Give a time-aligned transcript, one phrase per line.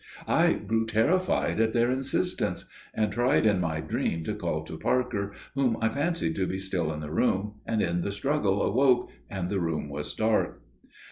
[0.27, 5.31] I grew terrified at their insistence, and tried in my dream to call to Parker,
[5.53, 9.47] whom I fancied to be still in the room, and in the struggle awoke, and
[9.47, 10.59] the room was dark.